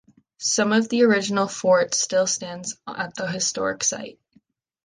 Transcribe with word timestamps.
Some 0.39 0.73
of 0.73 0.89
the 0.89 1.03
original 1.03 1.47
fort 1.47 1.93
still 1.93 2.25
stands 2.25 2.75
at 2.87 3.13
the 3.13 3.27
historic 3.31 3.83
site. 3.83 4.19